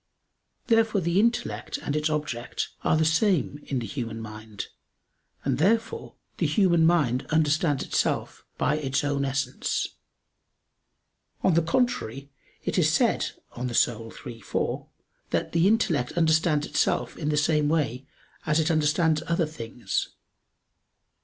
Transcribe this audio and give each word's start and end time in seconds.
Therefore 0.65 0.99
the 0.99 1.19
intellect 1.19 1.77
and 1.77 1.95
its 1.95 2.09
object 2.09 2.69
are 2.83 2.97
the 2.97 3.05
same 3.05 3.59
in 3.67 3.77
the 3.77 3.85
human 3.85 4.19
mind; 4.19 4.65
and 5.43 5.59
therefore 5.59 6.15
the 6.39 6.47
human 6.47 6.87
mind 6.87 7.27
understands 7.29 7.83
itself 7.83 8.43
by 8.57 8.77
its 8.79 9.03
own 9.03 9.23
essence. 9.23 9.89
On 11.43 11.53
the 11.53 11.61
contrary, 11.61 12.31
It 12.63 12.79
is 12.79 12.91
said 12.91 13.33
(De 13.53 13.59
Anima 13.59 14.09
iii, 14.25 14.41
4) 14.41 14.87
that 15.29 15.51
"the 15.51 15.67
intellect 15.67 16.13
understands 16.13 16.65
itself 16.65 17.15
in 17.15 17.29
the 17.29 17.37
same 17.37 17.69
way 17.69 18.07
as 18.47 18.59
it 18.59 18.71
understands 18.71 19.21
other 19.27 19.45
things." 19.45 20.09